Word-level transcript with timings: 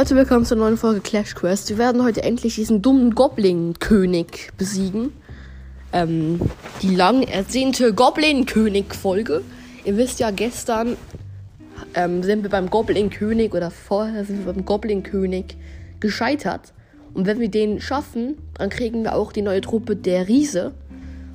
Leute, 0.00 0.16
willkommen 0.16 0.46
zur 0.46 0.56
neuen 0.56 0.78
Folge 0.78 1.00
Clash 1.00 1.34
Quest. 1.34 1.68
Wir 1.68 1.76
werden 1.76 2.02
heute 2.02 2.22
endlich 2.22 2.54
diesen 2.54 2.80
dummen 2.80 3.14
Goblin-König 3.14 4.50
besiegen. 4.56 5.12
Ähm, 5.92 6.40
die 6.80 6.96
lang 6.96 7.22
ersehnte 7.22 7.92
Goblin-König-Folge. 7.92 9.42
Ihr 9.84 9.98
wisst 9.98 10.18
ja, 10.18 10.30
gestern 10.30 10.96
ähm, 11.92 12.22
sind 12.22 12.42
wir 12.44 12.48
beim 12.48 12.70
Goblin-König 12.70 13.52
oder 13.52 13.70
vorher 13.70 14.24
sind 14.24 14.46
wir 14.46 14.54
beim 14.54 14.64
Goblin-König 14.64 15.58
gescheitert. 16.00 16.72
Und 17.12 17.26
wenn 17.26 17.38
wir 17.38 17.50
den 17.50 17.78
schaffen, 17.82 18.38
dann 18.54 18.70
kriegen 18.70 19.02
wir 19.02 19.14
auch 19.14 19.32
die 19.32 19.42
neue 19.42 19.60
Truppe 19.60 19.96
der 19.96 20.28
Riese. 20.28 20.72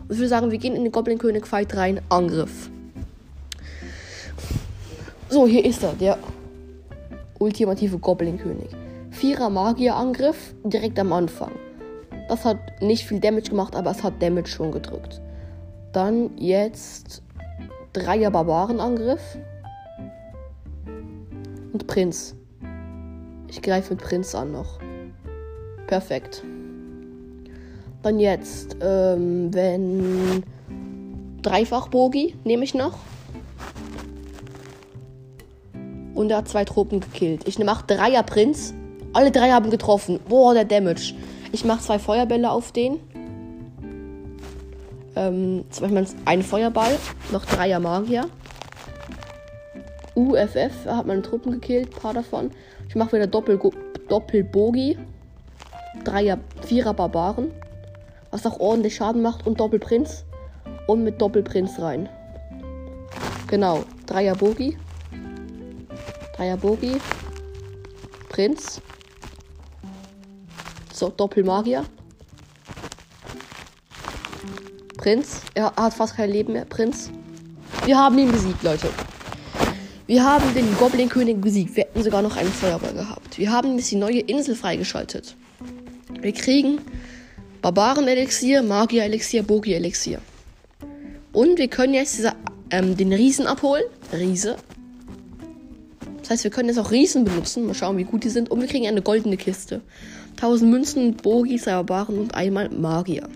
Und 0.08 0.14
ich 0.14 0.18
würde 0.18 0.30
sagen, 0.30 0.50
wir 0.50 0.58
gehen 0.58 0.76
in 0.76 0.82
den 0.82 0.92
Goblin-König-Fight 0.92 1.78
rein. 1.78 2.02
Angriff. 2.10 2.72
So, 5.30 5.46
hier 5.46 5.64
ist 5.64 5.84
er, 5.84 5.94
der 5.94 6.18
ultimative 7.40 7.98
Goblin-König. 8.00 8.70
Vierer 9.12 9.50
Magierangriff 9.50 10.56
direkt 10.64 11.00
am 11.00 11.14
Anfang. 11.14 11.52
Das 12.28 12.44
hat 12.44 12.58
nicht 12.82 13.06
viel 13.06 13.20
Damage 13.20 13.52
gemacht, 13.52 13.76
aber 13.76 13.92
es 13.92 14.04
hat 14.04 14.22
Damage 14.22 14.48
schon 14.48 14.72
gedrückt. 14.72 15.22
Dann 15.94 16.38
jetzt 16.38 17.22
Dreier 17.94 18.32
Barbarenangriff. 18.32 19.38
Und 21.72 21.88
Prinz. 21.88 22.36
Ich 23.48 23.62
greife 23.62 23.94
mit 23.94 24.04
Prinz 24.04 24.36
an 24.36 24.52
noch. 24.52 24.80
Perfekt. 25.88 26.44
Dann 28.02 28.20
jetzt, 28.20 28.76
ähm, 28.82 29.54
wenn 29.54 30.44
Dreifach 31.42 31.88
Bogi 31.88 32.36
nehme 32.44 32.64
ich 32.64 32.74
noch. 32.74 32.98
Und 36.16 36.32
er 36.32 36.38
hat 36.38 36.48
zwei 36.48 36.64
Truppen 36.66 37.02
gekillt. 37.02 37.48
Ich 37.48 37.60
mache 37.60 37.86
Dreier 37.86 38.24
Prinz. 38.24 38.74
Alle 39.14 39.32
drei 39.32 39.52
haben 39.52 39.70
getroffen. 39.70 40.20
Boah, 40.28 40.54
der 40.54 40.66
Damage. 40.66 41.14
Ich 41.52 41.64
mache 41.66 41.82
zwei 41.82 42.00
Feuerbälle 42.00 42.50
auf 42.50 42.72
den. 42.72 43.00
Ähm, 45.16 45.66
zweimal 45.70 46.08
ein 46.24 46.42
Feuerball. 46.42 46.98
Noch 47.32 47.46
Dreier 47.46 47.80
Magier. 47.80 48.26
UFF 50.16 50.86
hat 50.86 51.06
meine 51.06 51.22
Truppen 51.22 51.52
gekillt. 51.52 51.92
Paar 51.92 52.14
davon. 52.14 52.52
Ich 52.88 52.96
mache 52.96 53.14
wieder 53.14 53.28
Doppel 53.28 53.60
Doppelbogi. 54.08 54.98
Dreier, 56.06 56.40
Vierer 56.62 56.94
Barbaren. 56.94 57.52
Was 58.32 58.46
auch 58.46 58.60
ordentlich 58.60 58.96
Schaden 58.96 59.22
macht. 59.22 59.46
Und 59.46 59.60
Doppelprinz. 59.60 60.26
Und 60.88 61.04
mit 61.04 61.22
Doppelprinz 61.22 61.80
rein. 61.80 62.08
Genau. 63.48 63.84
Dreier 64.06 64.36
Bogi. 64.36 64.78
Dreier 66.36 66.58
Bogi. 66.58 66.98
Prinz. 68.28 68.82
So, 70.94 71.10
Doppelmagier. 71.10 71.86
Prinz. 74.98 75.42
Er 75.54 75.74
hat 75.76 75.94
fast 75.94 76.16
kein 76.18 76.30
Leben 76.30 76.54
mehr. 76.54 76.66
Prinz. 76.66 77.10
Wir 77.86 77.98
haben 77.98 78.18
ihn 78.18 78.32
besiegt, 78.32 78.64
Leute. 78.64 78.90
Wir 80.08 80.24
haben 80.24 80.54
den 80.54 80.76
Goblin-König 80.78 81.40
besiegt. 81.40 81.76
Wir 81.76 81.86
hätten 81.86 82.04
sogar 82.04 82.22
noch 82.22 82.36
einen 82.36 82.52
Feuerball 82.52 82.94
gehabt. 82.94 83.38
Wir 83.38 83.52
haben 83.52 83.78
jetzt 83.78 83.92
die 83.92 83.96
neue 83.96 84.20
Insel 84.20 84.56
freigeschaltet. 84.56 85.36
Wir 86.20 86.34
kriegen 86.34 86.80
Barbaren-Elixier, 87.62 88.62
Magier-Elixier, 88.62 89.44
Bogi-Elixier. 89.44 90.20
Und 91.32 91.58
wir 91.58 91.68
können 91.70 91.94
jetzt 91.94 92.18
diese, 92.18 92.34
ähm, 92.72 92.98
den 92.98 93.14
Riesen 93.14 93.48
abholen. 93.48 93.86
Riese. 94.12 94.58
Das 96.26 96.32
heißt, 96.32 96.44
wir 96.44 96.50
können 96.50 96.70
jetzt 96.70 96.80
auch 96.80 96.90
Riesen 96.90 97.24
benutzen. 97.24 97.68
Mal 97.68 97.76
schauen, 97.76 98.00
wie 98.00 98.04
gut 98.04 98.24
die 98.24 98.30
sind. 98.30 98.50
Und 98.50 98.60
wir 98.60 98.68
kriegen 98.68 98.88
eine 98.88 99.04
goldene 99.04 99.38
Kiste. 99.38 99.82
1000 100.38 100.72
Münzen, 100.72 101.16
Bogi, 101.16 101.62
Barbaren 101.64 102.18
und 102.18 102.34
einmal 102.34 102.70
Magier. 102.70 103.30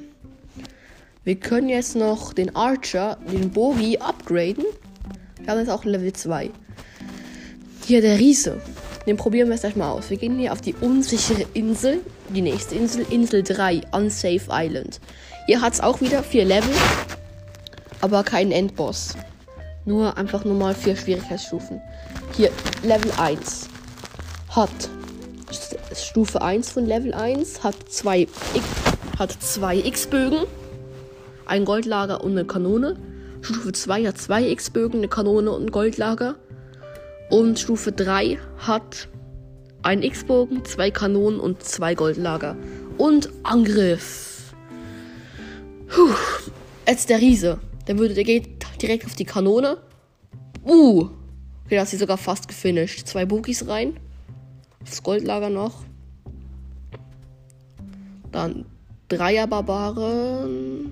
Wir 1.23 1.35
können 1.35 1.69
jetzt 1.69 1.95
noch 1.95 2.33
den 2.33 2.55
Archer, 2.55 3.19
den 3.31 3.51
Bogi, 3.51 4.00
upgraden. 4.00 4.66
Wir 5.39 5.51
haben 5.51 5.59
jetzt 5.59 5.69
auch 5.69 5.85
Level 5.85 6.11
2. 6.11 6.50
Hier 7.85 8.01
der 8.01 8.17
Riese. 8.17 8.59
Den 9.06 9.17
probieren 9.17 9.50
wir 9.50 9.53
jetzt 9.53 9.61
gleich 9.61 9.75
mal 9.75 9.91
aus. 9.91 10.09
Wir 10.09 10.17
gehen 10.17 10.39
hier 10.39 10.51
auf 10.51 10.61
die 10.61 10.73
unsichere 10.81 11.45
Insel. 11.53 12.00
Die 12.33 12.41
nächste 12.41 12.73
Insel, 12.73 13.06
Insel 13.11 13.44
3, 13.44 13.81
Unsafe 13.91 14.47
Island. 14.50 15.00
Hier 15.45 15.61
hat 15.61 15.73
es 15.73 15.79
auch 15.79 16.01
wieder 16.01 16.23
vier 16.23 16.45
Level, 16.45 16.73
aber 18.01 18.23
keinen 18.23 18.51
Endboss. 18.51 19.13
Nur 19.85 20.17
einfach 20.17 20.44
nur 20.44 20.56
mal 20.56 20.73
vier 20.73 20.95
Schwierigkeitsstufen. 20.95 21.81
Hier, 22.39 22.51
Level 22.83 23.11
1 23.17 23.67
hat 24.51 24.69
Stufe 25.94 26.41
1 26.41 26.72
von 26.72 26.85
Level 26.85 27.13
1 27.13 27.66
hat 27.66 27.75
zwei, 27.89 28.29
hat 29.17 29.33
zwei 29.44 29.75
X-Bögen, 29.75 30.45
ein 31.45 31.66
Goldlager 31.66 32.23
und 32.23 32.31
eine 32.31 32.45
Kanone. 32.45 32.95
Stufe 33.41 33.73
2 33.73 34.05
hat 34.05 34.17
zwei 34.19 34.47
X-Bögen, 34.51 35.00
eine 35.00 35.09
Kanone 35.09 35.51
und 35.51 35.66
ein 35.66 35.72
Goldlager. 35.72 36.35
Und 37.29 37.59
Stufe 37.59 37.91
3 37.91 38.39
hat 38.59 39.09
ein 39.81 40.01
X-Bogen, 40.01 40.63
zwei 40.63 40.91
Kanonen 40.91 41.41
und 41.41 41.61
zwei 41.63 41.94
Goldlager. 41.94 42.56
Und 42.97 43.29
Angriff. 43.44 44.53
Puh. 45.89 46.07
Jetzt 46.88 47.09
der 47.09 47.19
Riese. 47.19 47.59
Der 47.85 47.97
würde, 47.97 48.13
der 48.13 48.23
geht 48.23 48.66
direkt 48.81 49.06
auf 49.07 49.16
die 49.16 49.25
Kanone. 49.25 49.75
Uh. 50.66 51.19
Okay, 51.69 51.75
da 51.75 51.84
ist 51.84 52.00
sogar 52.00 52.18
fast 52.18 52.47
gefinisht. 52.47 53.06
Zwei 53.06 53.25
Boogies 53.25 53.68
rein. 53.68 53.96
Das 54.84 55.03
Goldlager 55.03 55.52
noch. 55.52 55.84
Dann 58.31 58.66
Dreier 59.07 59.46
Barbaren. 59.46 60.91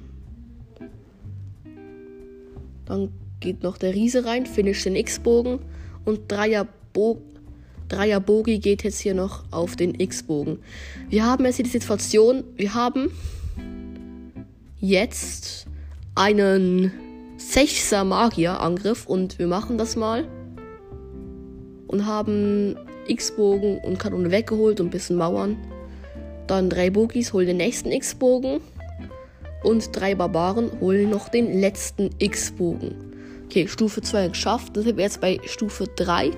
Dann 2.85 3.11
geht 3.39 3.63
noch 3.63 3.79
der 3.79 3.95
Riese 3.95 4.25
rein, 4.25 4.45
finisht 4.45 4.85
den 4.85 4.95
X-Bogen. 4.95 5.61
Und 6.05 6.31
Dreier, 6.31 6.67
Bo 6.93 7.23
Dreier 7.89 8.19
Bogi 8.19 8.59
geht 8.59 8.83
jetzt 8.83 8.99
hier 8.99 9.15
noch 9.15 9.45
auf 9.49 9.77
den 9.77 9.99
X-Bogen. 9.99 10.59
Wir 11.09 11.25
haben 11.25 11.43
jetzt 11.45 11.55
hier 11.55 11.65
die 11.65 11.71
Situation, 11.71 12.43
wir 12.55 12.75
haben 12.75 13.09
jetzt 14.79 15.65
einen 16.13 16.91
Sechser 17.37 18.03
Magier-Angriff 18.03 19.07
und 19.07 19.39
wir 19.39 19.47
machen 19.47 19.79
das 19.79 19.95
mal. 19.95 20.27
Und 21.87 22.05
haben 22.05 22.75
X-Bogen 23.07 23.79
und 23.79 23.97
Kanone 23.97 24.31
weggeholt 24.31 24.79
und 24.79 24.87
ein 24.87 24.91
bisschen 24.91 25.17
Mauern. 25.17 25.57
Dann 26.47 26.69
drei 26.69 26.89
Bogis 26.89 27.33
holen 27.33 27.47
den 27.47 27.57
nächsten 27.57 27.91
X-Bogen. 27.91 28.59
Und 29.63 29.89
drei 29.95 30.15
Barbaren 30.15 30.69
holen 30.79 31.09
noch 31.09 31.29
den 31.29 31.59
letzten 31.59 32.09
X-Bogen. 32.19 32.95
Okay, 33.45 33.67
Stufe 33.67 34.01
2 34.01 34.29
geschafft. 34.29 34.75
Das 34.75 34.83
sind 34.83 34.97
wir 34.97 35.05
jetzt 35.05 35.21
bei 35.21 35.39
Stufe 35.45 35.87
3, 35.95 36.31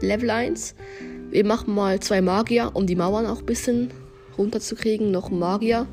Level 0.00 0.30
1. 0.30 0.74
Wir 1.30 1.44
machen 1.44 1.74
mal 1.74 2.00
zwei 2.00 2.20
Magier, 2.20 2.70
um 2.74 2.86
die 2.86 2.96
Mauern 2.96 3.26
auch 3.26 3.40
ein 3.40 3.46
bisschen 3.46 3.90
runterzukriegen. 4.38 5.10
Noch 5.10 5.30
ein 5.30 5.38
Magier 5.38 5.86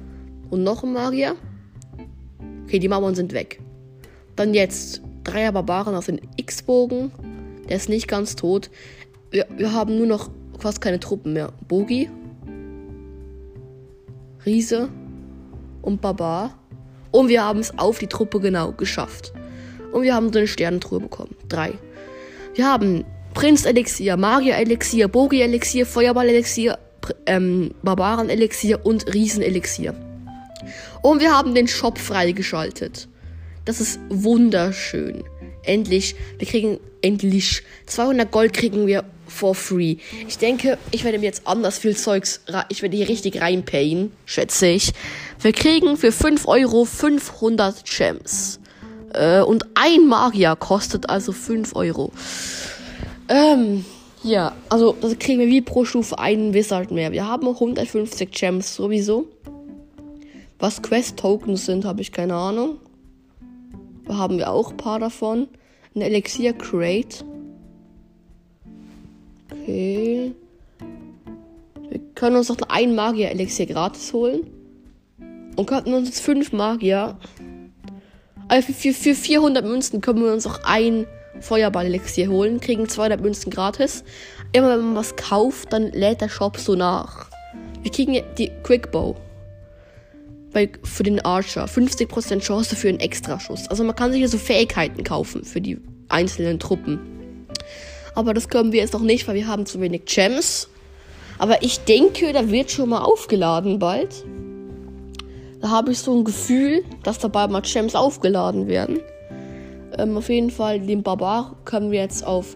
und 0.50 0.64
noch 0.64 0.84
ein 0.84 0.94
Magier. 0.94 1.36
Okay, 2.66 2.80
die 2.80 2.88
Mauern 2.88 3.16
sind 3.16 3.34
weg. 3.34 3.60
Dann 4.36 4.54
jetzt 4.54 5.02
Dreier 5.24 5.52
Barbaren 5.52 5.96
auf 5.96 6.06
den 6.06 6.22
X-Bogen. 6.38 7.12
Der 7.70 7.78
ist 7.78 7.90
nicht 7.90 8.08
ganz 8.08 8.36
tot. 8.36 8.70
Wir, 9.32 9.48
wir 9.56 9.72
haben 9.72 9.98
nur 9.98 10.08
noch 10.08 10.30
fast 10.60 10.82
keine 10.82 11.00
Truppen 11.00 11.34
mehr. 11.34 11.54
Bogi, 11.68 12.10
Riese 14.46 14.90
und 15.82 16.02
Barbar. 16.02 16.60
Und 17.12 17.30
wir 17.30 17.44
haben 17.44 17.60
es 17.60 17.78
auf 17.78 18.00
die 18.00 18.08
Truppe 18.08 18.40
genau 18.42 18.74
geschafft. 18.74 19.34
Und 19.94 20.04
wir 20.04 20.14
haben 20.14 20.32
eine 20.34 20.48
Sternentruhe 20.48 21.00
bekommen. 21.00 21.36
Drei. 21.48 21.74
Wir 22.56 22.68
haben 22.68 23.06
Prinz 23.34 23.66
Elixier, 23.66 24.18
Magier 24.18 24.58
Elixier, 24.58 25.08
Bogi 25.08 25.42
Elixier, 25.42 25.86
Feuerball 25.86 26.28
Elixier, 26.28 26.78
ähm, 27.26 27.72
Barbaren 27.84 28.30
Elixier 28.30 28.86
und 28.86 29.14
Riesen 29.14 29.42
Elixier. 29.42 29.96
Und 31.02 31.22
wir 31.22 31.36
haben 31.36 31.56
den 31.56 31.68
Shop 31.68 31.98
freigeschaltet. 31.98 33.08
Das 33.64 33.80
ist 33.80 34.00
wunderschön. 34.10 35.24
Endlich, 35.64 36.16
wir 36.38 36.48
kriegen 36.48 36.80
endlich 37.02 37.64
200 37.86 38.32
Gold 38.32 38.54
kriegen 38.54 38.88
wir 38.88 39.06
for 39.32 39.56
free. 39.56 39.98
Ich 40.28 40.38
denke, 40.38 40.78
ich 40.92 41.04
werde 41.04 41.18
mir 41.18 41.26
jetzt 41.26 41.48
anders 41.48 41.80
viel 41.80 41.96
Zeugs, 41.96 42.42
ich 42.70 42.82
werde 42.82 42.98
hier 42.98 43.10
richtig 43.10 43.42
reinpayen, 43.42 44.12
schätze 44.26 44.68
ich. 44.68 44.92
Wir 45.40 45.54
kriegen 45.54 45.98
für 45.98 46.12
5 46.12 46.48
Euro 46.48 46.86
500 46.86 47.84
Gems. 47.86 48.60
Äh, 49.14 49.42
und 49.42 49.66
ein 49.76 50.08
Magier 50.08 50.56
kostet 50.56 51.10
also 51.10 51.32
5 51.32 51.76
Euro. 51.76 52.12
Ähm, 53.28 53.86
ja, 54.24 54.54
also 54.70 54.96
das 55.02 55.18
kriegen 55.18 55.40
wir 55.40 55.48
wie 55.48 55.62
pro 55.62 55.86
Stufe 55.86 56.20
einen 56.20 56.54
Wizard 56.54 56.92
mehr. 56.92 57.12
Wir 57.12 57.28
haben 57.28 57.48
150 57.48 58.32
Gems 58.32 58.76
sowieso. 58.76 59.28
Was 60.60 60.84
Quest-Tokens 60.84 61.66
sind, 61.66 61.86
habe 61.86 62.02
ich 62.02 62.12
keine 62.12 62.36
Ahnung. 62.36 62.78
Da 64.06 64.18
haben 64.18 64.38
wir 64.38 64.52
auch 64.52 64.72
ein 64.72 64.78
paar 64.78 65.00
davon. 65.00 65.48
Ein 65.96 66.02
Elixier 66.02 66.54
Okay. 69.52 70.34
können 72.16 72.36
uns 72.38 72.50
noch 72.50 72.58
ein 72.70 72.96
Magier-Elixier 72.96 73.66
gratis 73.66 74.14
holen. 74.14 74.48
Und 75.56 75.66
könnten 75.66 75.94
uns 75.94 76.08
jetzt 76.08 76.22
fünf 76.22 76.54
Magier. 76.54 77.18
Also 78.48 78.74
für, 78.74 78.94
für 78.94 79.16
400 79.16 79.66
Münzen 79.66 80.02
können 80.02 80.24
wir 80.24 80.32
uns 80.32 80.48
auch 80.48 80.60
ein 80.64 81.06
Feuerball-Elixier 81.42 82.30
holen. 82.30 82.60
Kriegen 82.60 82.88
200 82.88 83.22
Münzen 83.22 83.50
gratis. 83.50 84.04
Immer 84.54 84.72
wenn 84.72 84.86
man 84.86 84.96
was 84.96 85.16
kauft, 85.16 85.74
dann 85.74 85.92
lädt 85.92 86.22
der 86.22 86.30
Shop 86.30 86.58
so 86.58 86.76
nach. 86.76 87.30
Wir 87.82 87.92
kriegen 87.92 88.22
die 88.38 88.52
Quickbow. 88.64 89.16
Bei, 90.54 90.70
für 90.84 91.04
den 91.04 91.20
Archer. 91.22 91.66
50% 91.66 92.40
Chance 92.40 92.76
für 92.76 92.90
einen 92.90 93.00
Extraschuss. 93.00 93.68
Also 93.68 93.84
man 93.84 93.96
kann 93.96 94.12
sich 94.12 94.20
hier 94.20 94.30
so 94.30 94.38
Fähigkeiten 94.38 95.04
kaufen 95.04 95.44
für 95.44 95.62
die 95.62 95.80
einzelnen 96.10 96.60
Truppen. 96.60 97.21
Aber 98.16 98.34
das 98.34 98.50
können 98.50 98.72
wir 98.72 98.80
jetzt 98.80 98.94
noch 98.94 99.02
nicht, 99.02 99.28
weil 99.28 99.36
wir 99.36 99.48
haben 99.48 99.66
zu 99.66 99.80
wenig 99.80 100.06
Gems. 100.06 100.68
Aber 101.38 101.64
ich 101.64 101.80
denke, 101.80 102.34
da 102.34 102.52
wird 102.52 102.72
schon 102.72 102.90
mal 102.90 103.02
aufgeladen 103.02 103.80
bald. 103.80 104.24
Da 105.62 105.70
habe 105.70 105.92
ich 105.92 106.00
so 106.00 106.16
ein 106.18 106.24
Gefühl, 106.24 106.84
dass 107.04 107.20
dabei 107.20 107.48
mal 107.48 107.62
Gems 107.62 107.96
aufgeladen 107.96 108.68
werden. 108.68 109.00
Ähm, 109.98 110.18
auf 110.18 110.30
jeden 110.30 110.52
Fall, 110.52 110.80
den 110.80 111.04
Barbar 111.04 111.56
können 111.66 111.92
wir 111.92 112.00
jetzt 112.00 112.26
auf. 112.26 112.56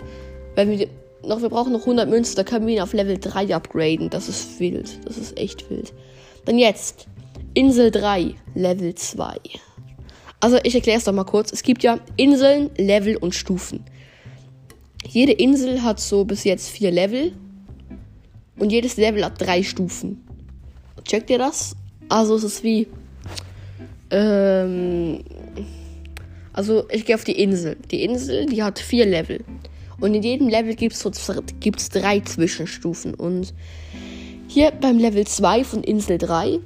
Wenn 0.55 0.71
wir 0.71 0.87
noch, 1.23 1.41
wir 1.41 1.49
brauchen 1.49 1.73
noch 1.73 1.81
100 1.81 2.09
Münzen, 2.09 2.35
da 2.35 2.43
können 2.43 2.67
wir 2.67 2.75
ihn 2.75 2.81
auf 2.81 2.93
Level 2.93 3.17
3 3.17 3.55
upgraden. 3.55 4.09
Das 4.09 4.29
ist 4.29 4.59
wild. 4.59 4.99
Das 5.05 5.17
ist 5.17 5.37
echt 5.37 5.69
wild. 5.69 5.93
Dann 6.45 6.57
jetzt. 6.57 7.07
Insel 7.53 7.89
3, 7.89 8.35
Level 8.53 8.95
2. 8.95 9.37
Also 10.41 10.57
ich 10.63 10.75
erkläre 10.75 10.97
es 10.97 11.05
doch 11.05 11.13
mal 11.13 11.23
kurz. 11.23 11.53
Es 11.53 11.63
gibt 11.63 11.83
ja 11.83 11.99
Inseln, 12.17 12.69
Level 12.77 13.15
und 13.17 13.33
Stufen. 13.33 13.83
Jede 15.07 15.33
Insel 15.33 15.83
hat 15.83 15.99
so 15.99 16.25
bis 16.25 16.43
jetzt 16.43 16.69
vier 16.69 16.91
Level. 16.91 17.33
Und 18.57 18.71
jedes 18.71 18.97
Level 18.97 19.23
hat 19.23 19.39
drei 19.39 19.63
Stufen. 19.63 20.25
Checkt 21.03 21.29
ihr 21.29 21.37
das? 21.37 21.75
Also 22.09 22.35
es 22.35 22.43
ist 22.43 22.63
wie. 22.63 22.87
Ähm, 24.11 25.23
also 26.53 26.85
ich 26.89 27.05
gehe 27.05 27.15
auf 27.15 27.23
die 27.23 27.39
Insel. 27.41 27.77
Die 27.91 28.03
Insel, 28.03 28.45
die 28.45 28.63
hat 28.63 28.79
vier 28.79 29.05
Level. 29.05 29.43
Und 29.99 30.13
in 30.13 30.23
jedem 30.23 30.47
Level 30.47 30.75
gibt 30.75 30.93
es 30.93 30.99
so, 30.99 31.11
gibt's 31.59 31.89
drei 31.89 32.19
Zwischenstufen. 32.21 33.13
Und 33.13 33.53
hier 34.47 34.71
beim 34.71 34.97
Level 34.97 35.25
2 35.25 35.63
von 35.63 35.83
Insel 35.83 36.17
3, 36.17 36.59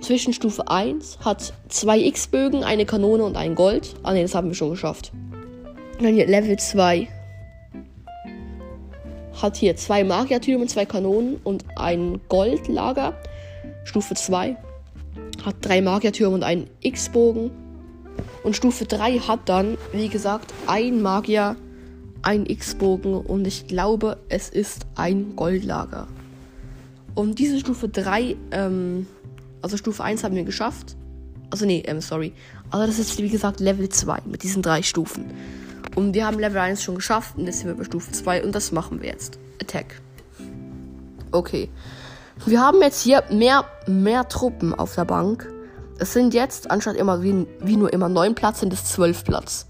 Zwischenstufe 0.00 0.68
1, 0.68 1.18
hat 1.20 1.52
zwei 1.68 1.98
X-Bögen, 1.98 2.64
eine 2.64 2.86
Kanone 2.86 3.24
und 3.24 3.36
ein 3.36 3.54
Gold. 3.54 3.94
Ah 4.02 4.12
ne, 4.12 4.22
das 4.22 4.34
haben 4.34 4.48
wir 4.48 4.54
schon 4.54 4.70
geschafft. 4.70 5.12
Und 5.98 6.04
dann 6.04 6.14
hier 6.14 6.26
Level 6.26 6.58
2 6.58 7.08
hat 9.42 9.56
hier 9.56 9.76
zwei 9.76 10.04
Magiertürme, 10.04 10.66
zwei 10.66 10.84
Kanonen 10.84 11.36
und 11.44 11.64
ein 11.76 12.20
Goldlager. 12.28 13.14
Stufe 13.84 14.14
2 14.14 14.56
hat 15.44 15.56
drei 15.62 15.80
Magiertürme 15.80 16.34
und 16.34 16.42
einen 16.42 16.68
X-Bogen. 16.80 17.50
Und 18.42 18.56
Stufe 18.56 18.84
3 18.84 19.18
hat 19.20 19.48
dann, 19.48 19.78
wie 19.92 20.08
gesagt, 20.08 20.52
ein 20.66 21.02
Magier, 21.02 21.56
ein 22.22 22.46
X-Bogen 22.46 23.14
und 23.14 23.46
ich 23.46 23.66
glaube, 23.66 24.18
es 24.28 24.48
ist 24.48 24.86
ein 24.96 25.36
Goldlager. 25.36 26.08
Und 27.14 27.38
diese 27.38 27.58
Stufe 27.58 27.88
3, 27.88 28.36
ähm, 28.50 29.06
also 29.62 29.76
Stufe 29.76 30.02
1 30.04 30.24
haben 30.24 30.34
wir 30.34 30.44
geschafft. 30.44 30.96
Also 31.50 31.64
nee, 31.64 31.82
ähm, 31.86 32.00
sorry. 32.00 32.32
Also 32.70 32.86
das 32.86 32.98
ist 32.98 33.18
wie 33.18 33.28
gesagt 33.28 33.60
Level 33.60 33.88
2 33.88 34.20
mit 34.26 34.42
diesen 34.42 34.62
drei 34.62 34.82
Stufen. 34.82 35.24
Und 35.98 36.14
wir 36.14 36.26
haben 36.26 36.38
Level 36.38 36.58
1 36.58 36.80
schon 36.80 36.94
geschafft 36.94 37.36
und 37.36 37.46
jetzt 37.46 37.58
sind 37.58 37.66
wir 37.66 37.74
bei 37.74 37.82
Stufe 37.82 38.12
2 38.12 38.44
und 38.44 38.54
das 38.54 38.70
machen 38.70 39.02
wir 39.02 39.08
jetzt. 39.08 39.36
Attack. 39.60 40.00
Okay. 41.32 41.68
Wir 42.46 42.60
haben 42.60 42.80
jetzt 42.82 43.02
hier 43.02 43.24
mehr, 43.32 43.64
mehr 43.88 44.28
Truppen 44.28 44.72
auf 44.72 44.94
der 44.94 45.06
Bank. 45.06 45.52
Es 45.98 46.12
sind 46.12 46.34
jetzt, 46.34 46.70
anstatt 46.70 46.94
immer 46.94 47.24
wie, 47.24 47.48
wie 47.58 47.76
nur 47.76 47.92
immer 47.92 48.08
neun 48.08 48.36
Platz, 48.36 48.60
sind 48.60 48.72
es 48.72 48.84
zwölf 48.84 49.24
Platz. 49.24 49.66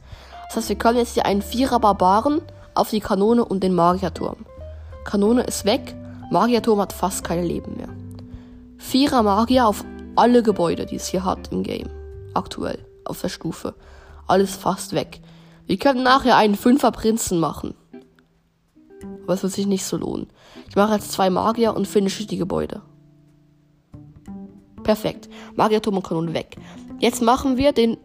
Das 0.49 0.57
heißt, 0.57 0.69
wir 0.69 0.77
können 0.77 0.99
jetzt 0.99 1.15
hier 1.15 1.25
einen 1.25 1.41
Vierer 1.41 1.81
Barbaren 1.81 2.43
auf 2.75 2.91
die 2.91 3.01
Kanone 3.01 3.43
und 3.43 3.63
den 3.63 3.73
Magierturm. 3.73 4.45
Kanone 5.05 5.45
ist 5.45 5.65
weg, 5.65 5.95
Magierturm 6.31 6.79
hat 6.79 6.93
fast 6.93 7.25
kein 7.25 7.43
Leben 7.43 7.79
mehr. 7.79 7.89
Vierer 8.77 9.23
Magier 9.23 9.67
auf 9.67 9.83
alle 10.15 10.43
Gebäude, 10.43 10.85
die 10.85 10.97
es 10.97 11.07
hier 11.07 11.25
hat 11.25 11.51
im 11.53 11.63
Game. 11.63 11.89
Aktuell, 12.35 12.81
auf 13.07 13.23
der 13.23 13.31
Stufe. 13.31 13.73
Alles 14.27 14.55
fast 14.55 14.93
weg. 14.93 15.23
Wir 15.69 15.77
können 15.77 16.03
nachher 16.03 16.37
einen 16.37 16.55
Fünfer 16.55 16.91
Prinzen 16.91 17.39
machen. 17.39 17.75
Aber 19.23 19.35
es 19.35 19.43
wird 19.43 19.53
sich 19.53 19.67
nicht 19.67 19.85
so 19.85 19.99
lohnen. 19.99 20.29
Ich 20.67 20.77
mache 20.77 20.95
jetzt 20.95 21.13
zwei 21.13 21.29
Magier 21.29 21.77
und 21.77 21.87
finische 21.87 22.27
die 22.27 22.39
Gebäude. 22.39 22.81
Perfekt. 24.83 25.29
Magierturm 25.57 25.97
und 25.97 26.07
Kanone 26.07 26.33
weg. 26.33 26.57
Jetzt 27.01 27.21
machen 27.21 27.59
wir 27.59 27.73
den. 27.73 27.99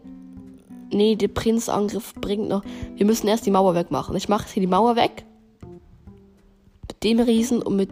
Nee, 0.92 1.16
der 1.16 1.28
Prinzangriff 1.28 2.12
bringt 2.14 2.48
noch. 2.48 2.62
Wir 2.96 3.06
müssen 3.06 3.28
erst 3.28 3.46
die 3.46 3.50
Mauer 3.50 3.74
wegmachen. 3.74 4.14
Ich 4.14 4.28
mache 4.28 4.42
jetzt 4.42 4.52
hier 4.52 4.60
die 4.60 4.66
Mauer 4.66 4.94
weg. 4.94 5.24
Mit 5.62 7.02
dem 7.02 7.20
Riesen 7.20 7.62
und 7.62 7.76
mit 7.76 7.88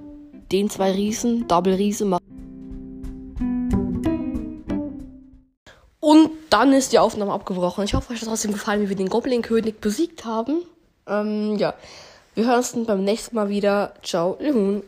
den 0.52 0.68
zwei 0.68 0.92
Riesen, 0.92 1.48
Double 1.48 1.72
Riesen 1.72 2.10
machen. 2.10 2.22
Und 5.98 6.30
dann 6.52 6.72
ist 6.72 6.92
die 6.92 6.98
Aufnahme 6.98 7.32
abgebrochen. 7.32 7.84
Ich 7.84 7.94
hoffe, 7.94 8.12
euch 8.12 8.20
hat 8.20 8.28
trotzdem 8.28 8.52
gefallen, 8.52 8.82
wie 8.82 8.88
wir 8.88 8.96
den 8.96 9.08
Goblin-König 9.08 9.80
besiegt 9.80 10.24
haben. 10.24 10.62
Ähm, 11.06 11.56
ja. 11.56 11.74
Wir 12.34 12.46
hören 12.46 12.58
uns 12.58 12.72
dann 12.72 12.86
beim 12.86 13.04
nächsten 13.04 13.36
Mal 13.36 13.48
wieder. 13.48 13.94
Ciao, 14.02 14.36
Lehun. 14.40 14.82